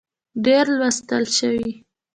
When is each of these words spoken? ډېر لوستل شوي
ډېر 0.45 0.65
لوستل 0.77 1.23
شوي 1.37 1.71